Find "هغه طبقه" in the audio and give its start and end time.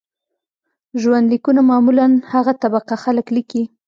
2.31-2.95